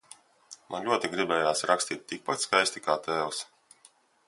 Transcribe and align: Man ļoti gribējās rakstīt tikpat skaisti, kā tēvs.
Man 0.75 0.89
ļoti 0.91 1.11
gribējās 1.15 1.61
rakstīt 1.73 2.03
tikpat 2.13 2.47
skaisti, 2.47 2.85
kā 2.89 2.99
tēvs. 3.11 3.45